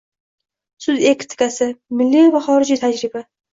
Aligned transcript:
Sud 0.85 1.03
etikasi: 1.09 1.69
milliy 2.01 2.35
va 2.39 2.45
xorijiy 2.49 2.83
tajribang 2.87 3.31